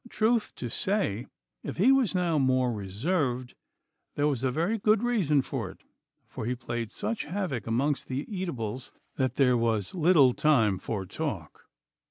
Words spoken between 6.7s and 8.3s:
such havoc amongst the